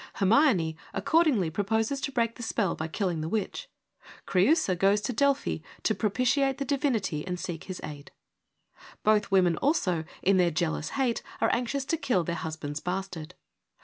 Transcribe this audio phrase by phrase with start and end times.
[0.15, 3.69] Hermione accordingly proposes to break the spell by killing the witch;
[4.25, 8.09] Creiisa goes to Delphi to propitiate the divinity and seek his aid.
[9.03, 13.35] Both women, also, in their jealous hate are anxious to kill their husband's bastard.